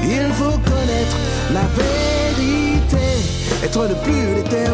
Il 0.04 0.34
faut 0.34 0.58
connaître 0.72 1.18
la 1.54 1.66
vérité, 1.82 3.08
être 3.64 3.88
le 3.88 3.96
plus 4.04 4.44
déterminé. 4.44 4.69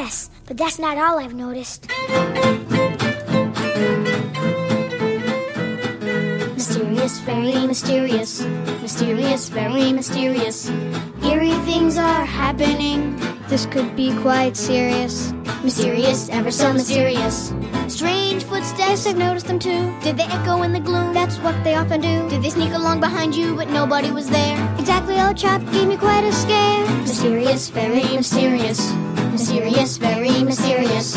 Yes, 0.00 0.30
but 0.46 0.56
that's 0.56 0.78
not 0.78 0.96
all 0.96 1.18
I've 1.18 1.34
noticed. 1.34 1.88
Mysterious, 6.54 7.18
very 7.26 7.66
mysterious. 7.66 8.42
Mysterious, 8.80 9.48
very 9.48 9.92
mysterious. 9.92 10.70
Eerie 11.24 11.58
things 11.66 11.98
are 11.98 12.24
happening. 12.24 13.18
This 13.48 13.66
could 13.66 13.96
be 13.96 14.16
quite 14.22 14.56
serious. 14.56 15.32
Mysterious, 15.64 16.28
ever 16.28 16.52
so 16.52 16.72
mysterious. 16.72 17.52
Strange 17.88 18.44
footsteps, 18.44 19.04
I've 19.04 19.18
noticed 19.18 19.48
them 19.48 19.58
too. 19.58 19.92
Did 20.04 20.16
they 20.16 20.28
echo 20.30 20.62
in 20.62 20.72
the 20.72 20.78
gloom? 20.78 21.12
That's 21.12 21.38
what 21.38 21.56
they 21.64 21.74
often 21.74 22.00
do. 22.00 22.28
Did 22.28 22.44
they 22.44 22.50
sneak 22.50 22.72
along 22.72 23.00
behind 23.00 23.34
you, 23.34 23.56
but 23.56 23.68
nobody 23.70 24.12
was 24.12 24.30
there? 24.30 24.56
Exactly, 24.78 25.20
old 25.20 25.36
chap 25.36 25.60
gave 25.72 25.88
me 25.88 25.96
quite 25.96 26.22
a 26.22 26.32
scare. 26.32 26.86
Mysterious, 27.00 27.68
very 27.68 28.04
mysterious. 28.14 28.94
Mysterious, 29.48 29.96
very 29.96 30.44
mysterious. 30.44 31.16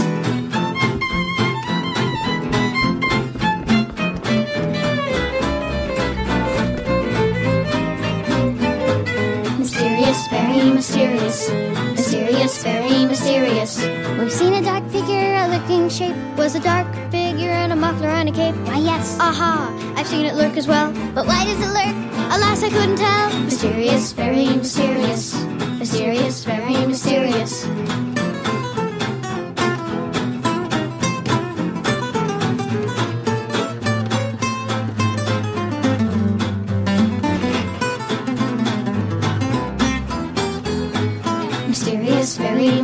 Mysterious, 9.59 10.27
very 10.29 10.71
mysterious. 10.71 11.49
Mysterious, 11.91 12.63
very 12.63 13.05
mysterious. 13.05 13.85
We've 14.17 14.31
seen 14.31 14.53
a 14.53 14.61
dark 14.61 14.89
figure, 14.89 15.35
a 15.35 15.49
lurking 15.49 15.89
shape. 15.89 16.15
Was 16.37 16.55
a 16.55 16.61
dark 16.61 16.87
figure 17.11 17.51
in 17.51 17.73
a 17.73 17.75
muffler 17.75 18.07
and 18.07 18.29
a 18.29 18.31
cape. 18.31 18.55
Why, 18.65 18.77
yes. 18.77 19.17
Aha, 19.19 19.93
I've 19.97 20.07
seen 20.07 20.25
it 20.25 20.35
lurk 20.35 20.55
as 20.55 20.69
well. 20.69 20.93
But 21.13 21.27
why 21.27 21.43
does 21.43 21.59
it 21.59 21.67
lurk? 21.67 21.95
Alas, 22.31 22.63
I 22.63 22.69
couldn't 22.69 22.95
tell. 22.95 23.39
Mysterious, 23.41 24.13
very 24.13 24.45
mysterious. 24.55 25.37
Mysterious, 25.79 26.45
very 26.45 26.85
mysterious. 26.87 27.67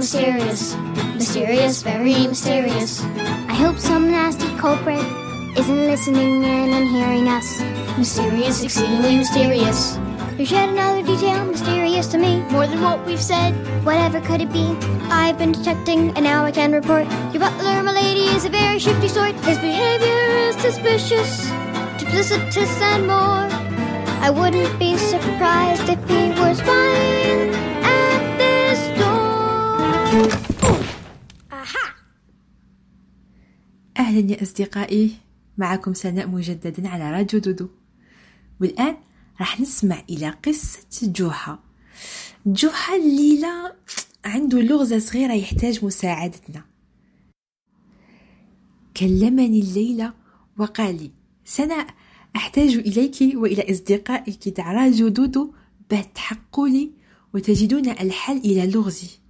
Mysterious. 0.08 0.74
Mysterious, 1.16 1.84
very 1.84 2.28
mysterious. 2.28 3.04
I 3.52 3.54
hope 3.54 3.78
some 3.78 4.10
nasty 4.10 4.48
culprit 4.56 5.04
isn't 5.58 5.86
listening 5.86 6.44
in 6.44 6.70
and 6.72 6.88
hearing 6.88 7.28
us. 7.28 7.60
Mysterious, 7.98 8.64
exceedingly 8.64 9.18
mysterious. 9.18 10.00
There's 10.38 10.50
yet 10.50 10.70
another 10.70 11.04
detail 11.04 11.44
mysterious 11.44 12.08
to 12.08 12.18
me. 12.18 12.40
More 12.52 12.68
than 12.68 12.82
what 12.82 13.06
we've 13.06 13.20
said. 13.20 13.52
Whatever 13.84 14.22
could 14.22 14.40
it 14.40 14.54
be? 14.54 14.78
I've 15.12 15.38
been 15.38 15.52
detecting, 15.52 16.16
and 16.16 16.24
now 16.24 16.46
I 16.46 16.52
can 16.52 16.72
report. 16.72 17.06
Your 17.34 17.42
butler, 17.42 17.84
my 17.84 17.92
lady, 17.92 18.34
is 18.34 18.46
a 18.46 18.50
very 18.50 18.80
shifty 18.80 19.10
sort. 19.10 19.36
His 19.44 19.58
behavior 19.58 20.22
is 20.48 20.56
suspicious, 20.56 21.50
duplicitous, 22.00 22.80
and 22.80 23.08
more. 23.08 23.44
I 24.24 24.30
wouldn't 24.30 24.80
be 24.80 24.96
surprised 24.96 25.90
if 25.90 26.00
he 26.08 26.30
was 26.40 26.62
door. 26.62 27.77
أهلا 34.00 34.32
يا 34.32 34.44
أصدقائي. 34.44 35.12
معكم 35.58 35.94
سناء 35.94 36.28
مجددا 36.28 36.90
على 36.90 37.12
راديو 37.12 37.40
دودو. 37.40 37.68
والآن 38.62 38.98
راح 39.40 39.60
نسمع 39.60 40.04
إلى 40.10 40.30
قصة 40.30 40.88
جوحة 41.04 41.64
جوحة 42.46 42.96
الليلة 42.96 43.76
عنده 44.26 44.62
لغزة 44.62 45.00
صغيرة 45.00 45.34
يحتاج 45.34 45.86
مساعدتنا. 45.86 46.66
كلمني 48.98 49.60
الليلة 49.60 50.14
وقال 50.58 50.96
لي. 50.96 51.12
سناء 51.46 51.88
أحتاج 52.36 52.76
إليك 52.76 53.16
وإلى 53.36 53.72
أصدقائك 53.72 54.50
تاع 54.50 54.90
دودو. 54.90 55.54
باه 55.92 56.06
لي 56.58 56.92
وتجدون 57.34 57.90
الحل 57.90 58.38
إلى 58.38 58.72
لغزي. 58.72 59.27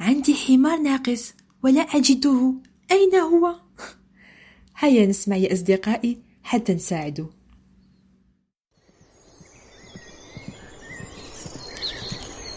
عندي 0.00 0.34
حمار 0.34 0.78
ناقص 0.78 1.34
ولا 1.64 1.80
أجده. 1.80 2.54
أين 2.90 3.14
هو؟ 3.14 3.54
هيا 4.78 5.06
نسمع 5.06 5.36
يا 5.36 5.52
أصدقائي 5.52 6.18
حتى 6.42 6.74
نساعده 6.74 7.26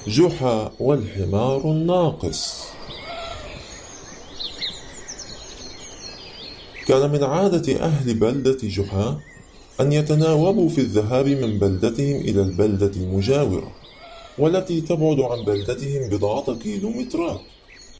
جحا 0.08 0.72
والحمار 0.80 1.72
الناقص. 1.72 2.64
كان 6.88 7.12
من 7.12 7.24
عادة 7.24 7.84
أهل 7.84 8.14
بلدة 8.14 8.58
جحا 8.64 9.20
أن 9.82 9.92
يتناوبوا 9.92 10.70
في 10.70 10.82
الذهاب 10.82 11.28
من 11.28 11.60
بلدتهم 11.60 12.16
إلى 12.16 12.42
البلدة 12.42 12.92
المجاورة. 12.96 13.79
والتي 14.40 14.82
تبعد 14.82 15.20
عن 15.20 15.46
بلدتهم 15.46 16.10
بضعة 16.10 16.56
كيلومترات 16.56 17.40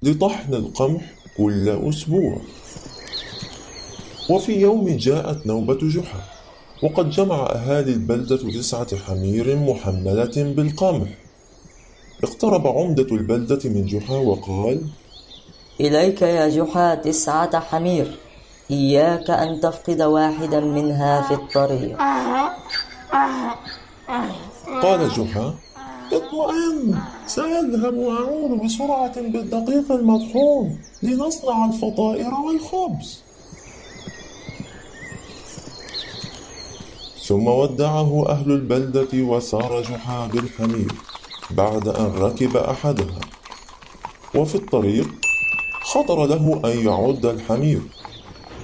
لطحن 0.04 0.54
القمح 0.54 1.02
كل 1.38 1.70
أسبوع. 1.70 2.38
وفي 4.30 4.62
يوم 4.62 4.98
جاءت 4.98 5.48
نوبة 5.48 5.80
جحا 5.82 6.22
وقد 6.84 7.10
جمع 7.10 7.36
أهالي 7.36 7.92
البلدة 7.94 8.38
تسعة 8.38 8.98
حمير 8.98 9.56
محملة 9.56 10.36
بالقمح. 10.36 11.10
اقترب 12.24 12.68
عمدة 12.68 13.16
البلدة 13.16 13.70
من 13.70 13.86
جحا 13.86 14.16
وقال 14.16 14.86
إليك 15.80 16.22
يا 16.22 16.50
جحا 16.50 16.96
تسعة 16.96 17.60
حمير 17.60 18.18
إياك 18.72 19.30
أن 19.30 19.60
تفقد 19.60 20.02
واحدا 20.02 20.60
منها 20.60 21.28
في 21.28 21.34
الطريق. 21.34 21.98
قال 24.82 25.10
جحا 25.10 25.56
اطمئن 26.14 27.00
سأذهب 27.28 27.98
وأعود 27.98 28.52
بسرعة 28.64 29.22
بالدقيق 29.22 29.92
المطحون 29.92 30.80
لنصنع 31.04 31.66
الفطائر 31.66 32.34
والخبز. 32.34 33.24
ثم 37.28 37.48
ودعه 37.48 38.26
أهل 38.30 38.52
البلدة 38.52 39.14
وسار 39.14 39.82
جحا 39.82 40.28
بالحمير 40.28 40.92
بعد 41.52 41.88
أن 41.88 42.12
ركب 42.18 42.58
أحدها 42.58 43.20
وفي 44.36 44.56
الطريق 44.56 45.08
خطر 45.82 46.26
له 46.26 46.62
أن 46.66 46.86
يعد 46.88 47.26
الحمير 47.26 47.82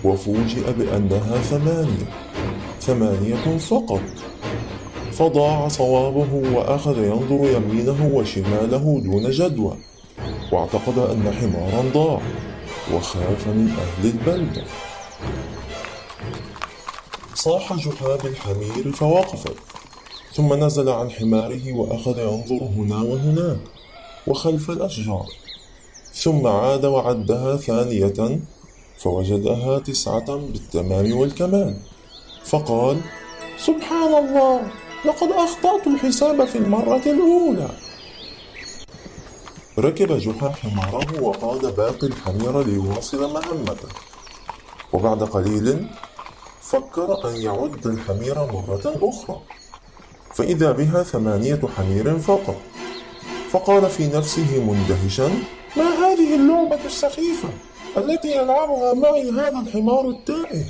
وفوجئ 0.04 0.74
بأنها 0.74 1.38
ثمانية 1.38 2.10
ثمانية 2.82 3.58
فقط. 3.58 4.02
فضاع 5.16 5.68
صوابه 5.68 6.57
وأخذ 6.57 6.97
ينظر 6.97 7.49
يمينه 7.55 8.11
وشماله 8.13 9.01
دون 9.03 9.32
جدوى 9.32 9.78
واعتقد 10.51 10.97
أن 10.97 11.34
حمارا 11.34 11.91
ضاع 11.93 12.22
وخاف 12.93 13.47
من 13.47 13.70
أهل 13.70 14.05
البلدة 14.09 14.63
صاح 17.36 17.74
جحا 17.74 18.16
بالحمير 18.24 18.91
فوقفت 18.91 19.55
ثم 20.34 20.53
نزل 20.53 20.89
عن 20.89 21.11
حماره 21.11 21.74
وأخذ 21.74 22.20
ينظر 22.20 22.66
هنا 22.78 22.97
وهناك 22.97 23.59
وخلف 24.28 24.70
الأشجار 24.70 25.26
ثم 26.13 26.47
عاد 26.47 26.86
وعدها 26.86 27.57
ثانية 27.57 28.39
فوجدها 28.97 29.80
تسعة 29.80 30.36
بالتمام 30.36 31.18
والكمال 31.18 31.78
فقال 32.45 33.01
سبحان 33.57 34.13
الله! 34.26 34.85
لقد 35.06 35.30
أخطأت 35.32 35.88
الحساب 35.88 36.45
في 36.45 36.58
المرة 36.58 37.01
الأولى. 37.06 37.70
ركب 39.80 40.18
جحا 40.18 40.49
حماره 40.49 41.22
وقاد 41.22 41.76
باقي 41.76 42.08
الحمير 42.08 42.64
ليواصل 42.64 43.34
مهمته. 43.34 43.89
وبعد 44.93 45.24
قليل 45.24 45.88
فكر 46.62 47.30
أن 47.30 47.36
يعد 47.36 47.88
الحمير 47.88 48.36
مرة 48.36 48.95
أخرى. 49.01 49.41
فإذا 50.34 50.72
بها 50.72 51.03
ثمانية 51.03 51.62
حمير 51.78 52.20
فقط. 52.20 52.56
فقال 53.51 53.89
في 53.89 54.08
نفسه 54.08 54.64
مندهشا 54.64 55.28
ما 55.78 55.84
هذه 55.84 56.36
اللعبة 56.36 56.86
السخيفة 56.86 57.49
التي 57.97 58.32
يلعبها 58.32 58.93
معي 58.93 59.32
هذا 59.32 59.60
الحمار 59.68 60.10
التائه؟ 60.10 60.64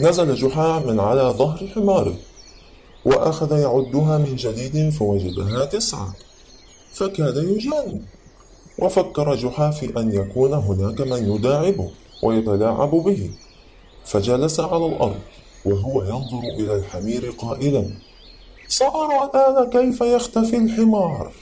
نزل 0.00 0.34
جحا 0.34 0.78
من 0.78 1.00
على 1.00 1.22
ظهر 1.22 1.68
حماره 1.74 2.14
وأخذ 3.04 3.58
يعدها 3.58 4.18
من 4.18 4.36
جديد 4.36 4.90
فوجدها 4.90 5.64
تسعة 5.64 6.14
فكاد 6.94 7.36
يجن 7.36 8.02
وفكر 8.78 9.34
جحا 9.34 9.70
في 9.70 10.00
أن 10.00 10.12
يكون 10.12 10.52
هناك 10.52 11.00
من 11.00 11.34
يداعبه 11.34 11.90
ويتلاعب 12.22 12.90
به 12.90 13.30
فجلس 14.04 14.60
على 14.60 14.86
الأرض 14.86 15.20
وهو 15.64 16.02
ينظر 16.02 16.40
إلى 16.58 16.74
الحمير 16.74 17.30
قائلا 17.38 17.90
سأرى 18.68 19.30
الآن 19.34 19.70
كيف 19.70 20.00
يختفي 20.00 20.56
الحمار. 20.56 21.32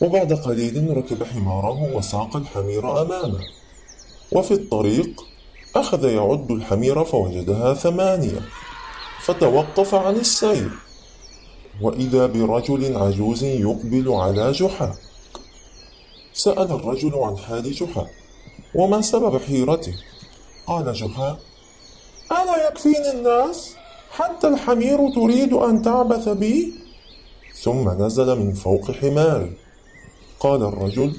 وبعد 0.00 0.32
قليل 0.32 0.96
ركب 0.96 1.24
حماره 1.24 1.96
وساق 1.96 2.36
الحمير 2.36 3.02
أمامه 3.02 3.40
وفي 4.32 4.54
الطريق 4.54 5.24
أخذ 5.80 6.04
يعد 6.04 6.50
الحمير 6.50 7.04
فوجدها 7.04 7.74
ثمانية 7.74 8.40
فتوقف 9.20 9.94
عن 9.94 10.16
السير. 10.16 10.70
وإذا 11.82 12.26
برجل 12.26 12.96
عجوز 12.96 13.44
يقبل 13.44 14.12
على 14.12 14.52
جحا 14.52 14.94
سأل 16.32 16.72
الرجل 16.72 17.14
عن 17.14 17.38
حال 17.38 17.72
جحا 17.72 18.06
وما 18.74 19.00
سبب 19.00 19.40
حيرته؟ 19.40 19.94
قال 20.66 20.92
جحا 20.92 21.38
ألا 22.32 22.68
يكفيني 22.68 23.10
الناس؟ 23.10 23.74
حتى 24.10 24.48
الحمير 24.48 25.14
تريد 25.14 25.52
أن 25.52 25.82
تعبث 25.82 26.28
بي؟ 26.28 26.74
ثم 27.62 28.02
نزل 28.02 28.38
من 28.38 28.52
فوق 28.52 28.90
حماره 28.90 29.50
قال 30.40 30.62
الرجل 30.62 31.16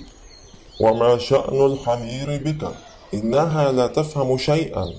وما 0.81 1.17
شأن 1.17 1.65
الحمير 1.65 2.41
بك؟ 2.45 2.86
إنها 3.13 3.71
لا 3.71 3.87
تفهم 3.87 4.37
شيئا. 4.37 4.93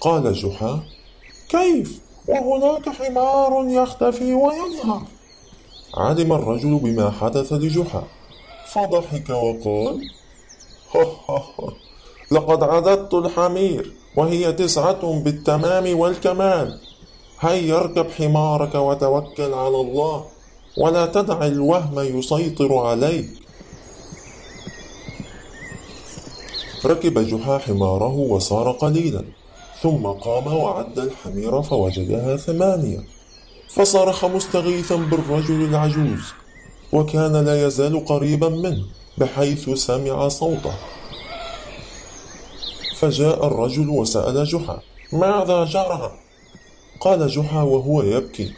قال 0.00 0.34
جحا 0.34 0.80
كيف؟ 1.48 2.00
وهناك 2.28 2.88
حمار 2.88 3.64
يختفي 3.68 4.34
ويظهر. 4.34 5.02
علم 5.94 6.32
الرجل 6.32 6.78
بما 6.78 7.10
حدث 7.10 7.52
لجحا. 7.52 8.04
فضحك 8.66 9.30
وقال 9.30 10.00
لقد 12.30 12.62
عددت 12.62 13.14
الحمير 13.14 13.92
وهي 14.16 14.52
تسعة 14.52 15.22
بالتمام 15.24 15.98
والكمال. 15.98 16.80
هيا 17.40 17.76
اركب 17.76 18.10
حمارك 18.10 18.74
وتوكل 18.74 19.54
على 19.54 19.80
الله 19.80 20.24
ولا 20.78 21.06
تدع 21.06 21.46
الوهم 21.46 22.18
يسيطر 22.18 22.76
عليك. 22.76 23.41
ركب 26.84 27.18
جحا 27.18 27.58
حماره 27.58 28.14
وسار 28.16 28.72
قليلا 28.72 29.24
ثم 29.82 30.06
قام 30.06 30.46
وعد 30.46 30.98
الحمير 30.98 31.62
فوجدها 31.62 32.36
ثمانية. 32.36 33.04
فصرخ 33.68 34.24
مستغيثا 34.24 34.96
بالرجل 34.96 35.64
العجوز 35.64 36.20
وكان 36.92 37.36
لا 37.44 37.66
يزال 37.66 38.04
قريبا 38.04 38.48
منه 38.48 38.84
بحيث 39.18 39.70
سمع 39.70 40.28
صوته. 40.28 40.74
فجاء 42.96 43.46
الرجل 43.46 43.88
وسأل 43.88 44.44
جحا 44.44 44.78
ماذا 45.12 45.64
جرى؟ 45.64 46.12
قال 47.00 47.28
جحا 47.28 47.62
وهو 47.62 48.02
يبكي 48.02 48.52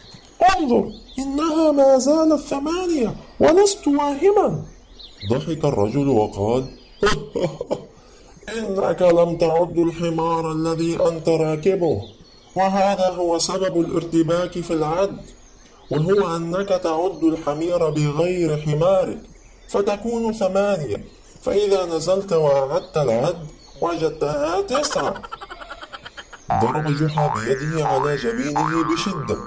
انظر 0.57 0.91
إنها 1.19 1.71
ما 1.71 1.97
زالت 1.97 2.41
ثمانية 2.41 3.15
ولست 3.39 3.87
واهما. 3.87 4.65
ضحك 5.29 5.65
الرجل 5.65 6.07
وقال 6.07 6.65
إنك 8.49 9.01
لم 9.01 9.37
تعد 9.37 9.77
الحمار 9.77 10.51
الذي 10.51 11.07
أنت 11.07 11.29
راكبه. 11.29 12.01
وهذا 12.55 13.09
هو 13.09 13.39
سبب 13.39 13.79
الارتباك 13.79 14.51
في 14.51 14.73
العد. 14.73 15.17
وهو 15.91 16.35
أنك 16.35 16.69
تعد 16.69 17.23
الحمير 17.23 17.89
بغير 17.89 18.57
حمارك. 18.57 19.19
فتكون 19.69 20.33
ثمانية. 20.33 21.05
فإذا 21.41 21.85
نزلت 21.85 22.33
وأعدت 22.33 22.97
العد 22.97 23.47
وجدتها 23.81 24.61
تسعة 24.61 25.21
ضرب 26.61 26.97
جحا 26.97 27.33
بيده 27.35 27.87
على 27.87 28.15
جبينه 28.15 28.83
بشدة. 28.83 29.37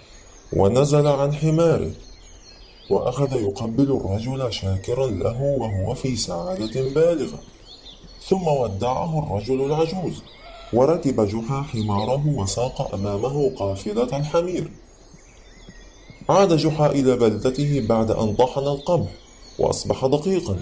ونزل 0.54 1.08
عن 1.08 1.34
حماره 1.34 1.92
وأخذ 2.90 3.42
يقبل 3.42 4.02
الرجل 4.02 4.54
شاكرا 4.54 5.08
له 5.08 5.42
وهو 5.42 5.94
في 5.94 6.16
سعادة 6.16 6.82
بالغة. 6.82 7.40
ثم 8.28 8.48
ودعه 8.48 9.20
الرجل 9.24 9.66
العجوز 9.66 10.22
وركب 10.74 11.28
جحا 11.28 11.62
حماره 11.62 12.28
وساق 12.28 12.94
أمامه 12.94 13.52
قافلة 13.56 14.18
الحمير 14.18 14.72
عاد 16.30 16.54
جحا 16.54 16.86
إلى 16.86 17.16
بلدته 17.16 17.86
بعد 17.90 18.12
أن 18.12 18.36
طحن 18.36 18.60
القمح 18.60 19.10
وأصبح 19.60 20.06
دقيقا 20.06 20.60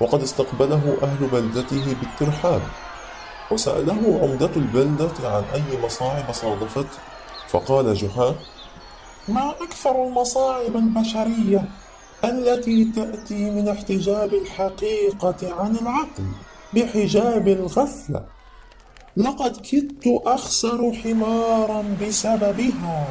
وقد 0.00 0.22
استقبله 0.22 0.96
أهل 1.02 1.26
بلدته 1.26 1.96
بالترحاب. 2.00 2.62
وسأله 3.50 4.18
عمدة 4.22 4.50
البلدة 4.56 5.12
عن 5.24 5.44
أي 5.54 5.84
مصاعب 5.84 6.32
صادفته 6.32 6.98
فقال 7.48 7.94
جحا 7.94 8.34
ما 9.28 9.50
أكثر 9.50 10.04
المصاعب 10.06 10.76
البشرية 10.76 11.64
التي 12.24 12.84
تأتي 12.84 13.50
من 13.50 13.68
احتجاب 13.68 14.34
الحقيقة 14.34 15.54
عن 15.60 15.76
العقل 15.76 16.24
بحجاب 16.74 17.48
الغفلة. 17.48 18.24
لقد 19.16 19.56
كدت 19.56 20.20
أخسر 20.26 20.92
حمارا 20.92 21.84
بسببها. 22.02 23.06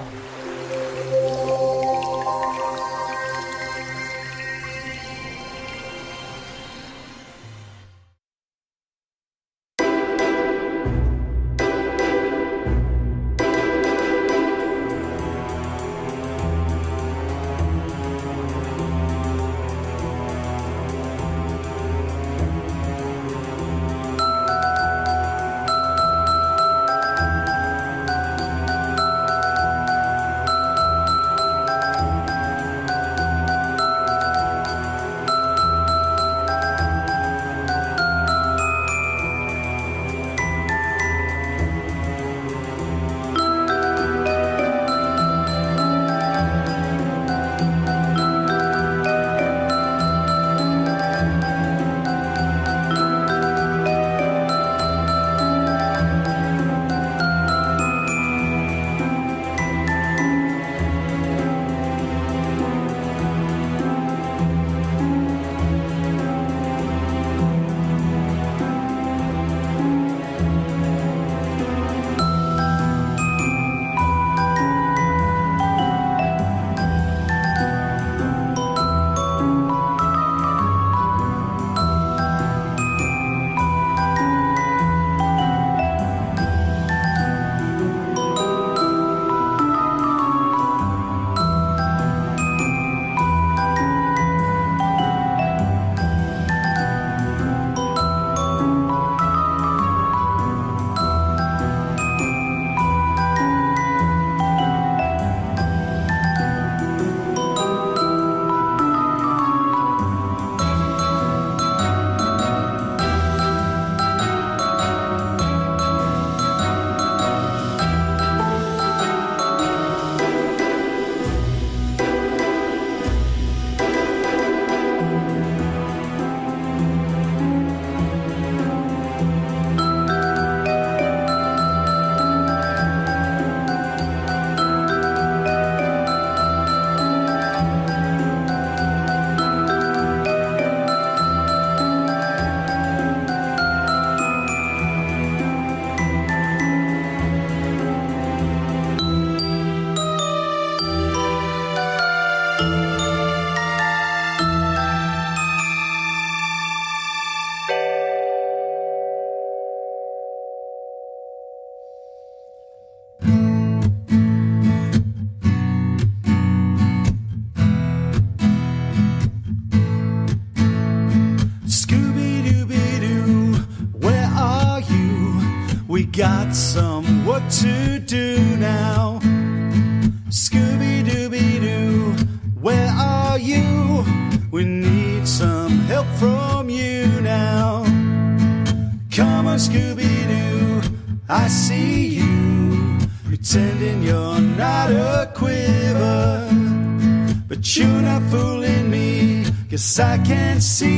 I 200.02 200.18
can't 200.18 200.64
see 200.64 200.91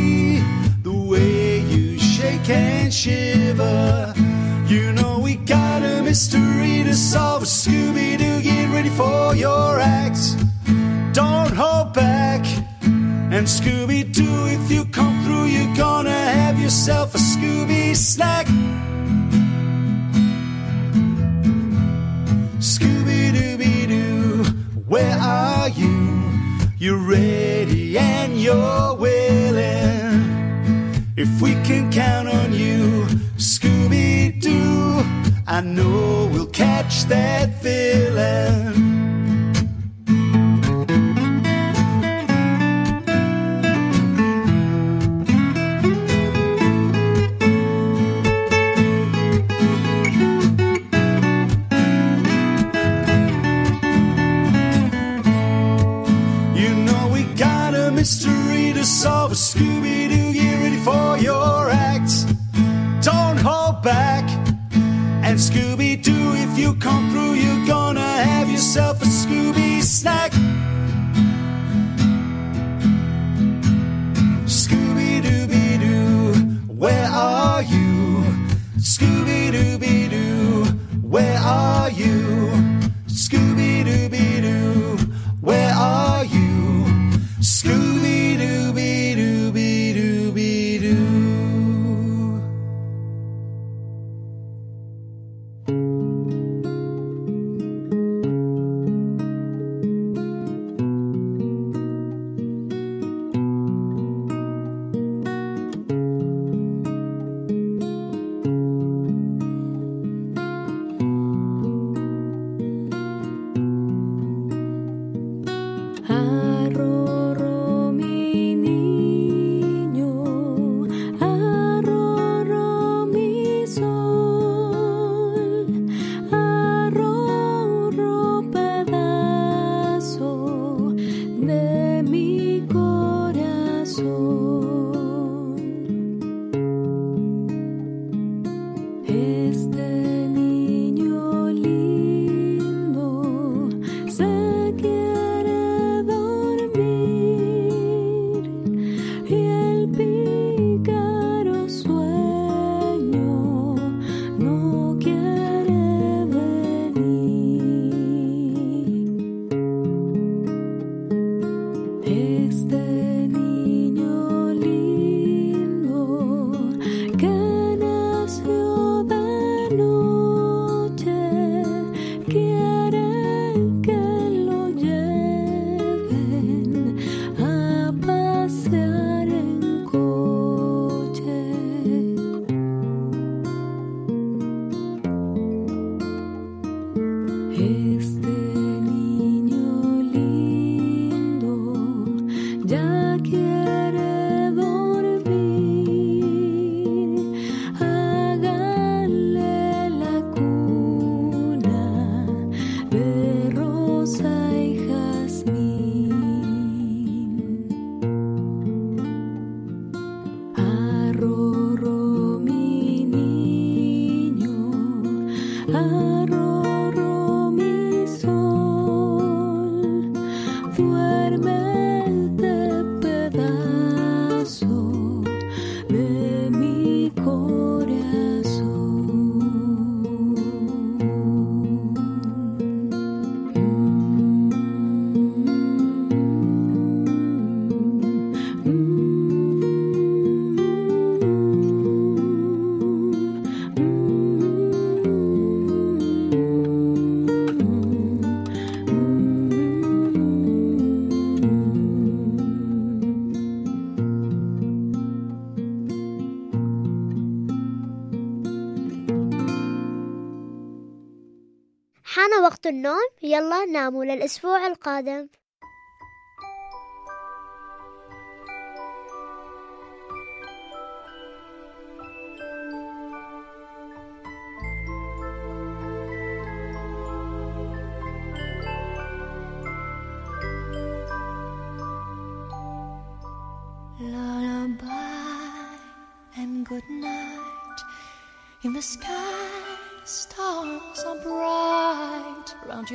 النوم. 262.74 263.10
يلا 263.22 263.66
ناموا 263.66 264.06
للأسبوع 264.06 264.68
القادم. 264.68 265.28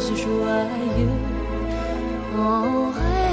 joyeux 0.00 1.18
en 2.38 2.90
rêvant 2.90 3.29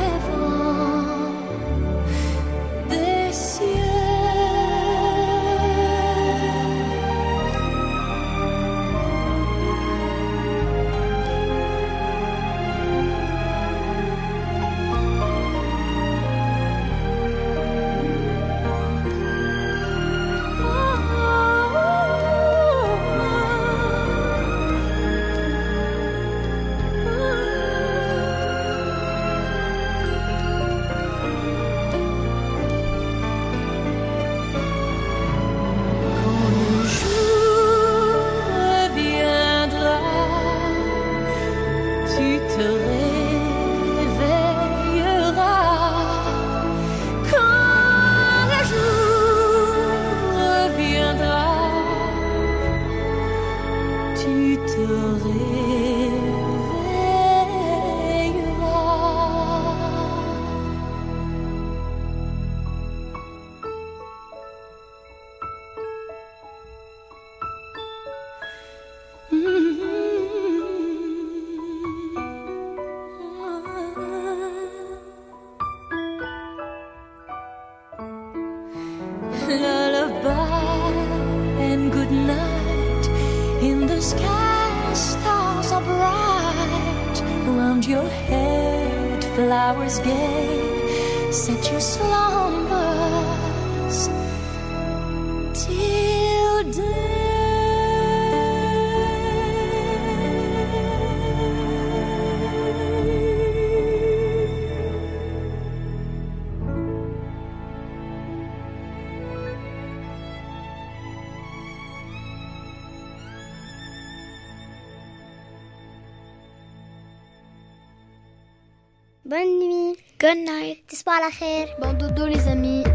Bonne 119.27 119.59
nuit. 119.59 119.97
Good 120.21 120.37
night. 120.37 120.87
Tisbah 120.87 121.17
à 121.17 121.25
la 121.25 121.31
khair. 121.37 121.67
Bon 121.81 121.91
dodo 121.91 122.27
les 122.27 122.47
amis. 122.47 122.85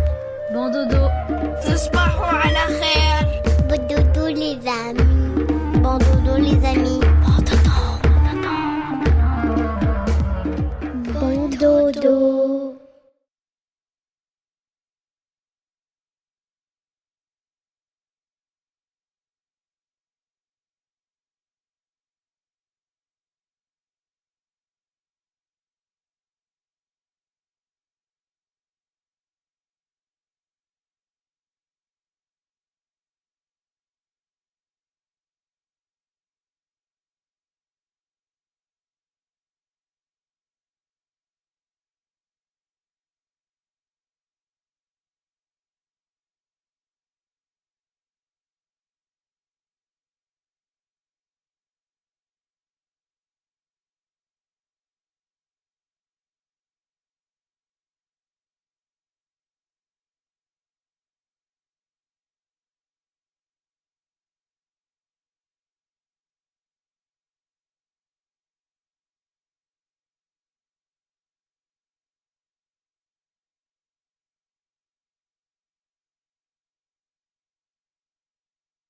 Bon 0.55 0.71
dodo. 0.71 1.11
Tisbah 1.61 2.09
à 2.43 2.49
la 2.51 2.67
khair. 2.81 3.43
Bon 3.69 3.77
dodo 3.87 4.29
les 4.29 4.57
amis. 4.67 5.12